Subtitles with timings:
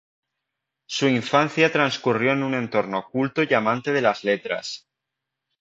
[0.87, 4.87] Su infancia transcurrió en un entorno culto y amante de las letras.